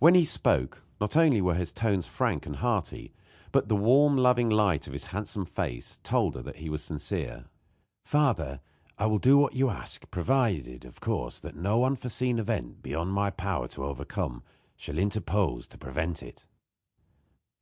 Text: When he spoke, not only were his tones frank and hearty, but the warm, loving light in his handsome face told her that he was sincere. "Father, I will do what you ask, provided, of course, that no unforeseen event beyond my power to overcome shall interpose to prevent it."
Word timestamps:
When 0.00 0.14
he 0.14 0.26
spoke, 0.26 0.82
not 1.00 1.16
only 1.16 1.40
were 1.40 1.54
his 1.54 1.72
tones 1.72 2.06
frank 2.06 2.44
and 2.44 2.56
hearty, 2.56 3.14
but 3.52 3.68
the 3.68 3.74
warm, 3.74 4.18
loving 4.18 4.50
light 4.50 4.86
in 4.86 4.92
his 4.92 5.04
handsome 5.16 5.46
face 5.46 5.98
told 6.02 6.34
her 6.34 6.42
that 6.42 6.56
he 6.56 6.68
was 6.68 6.84
sincere. 6.84 7.46
"Father, 8.04 8.60
I 8.98 9.06
will 9.06 9.16
do 9.16 9.38
what 9.38 9.54
you 9.54 9.70
ask, 9.70 10.10
provided, 10.10 10.84
of 10.84 11.00
course, 11.00 11.40
that 11.40 11.56
no 11.56 11.86
unforeseen 11.86 12.38
event 12.38 12.82
beyond 12.82 13.14
my 13.14 13.30
power 13.30 13.66
to 13.68 13.86
overcome 13.86 14.42
shall 14.76 14.98
interpose 14.98 15.66
to 15.68 15.78
prevent 15.78 16.22
it." 16.22 16.46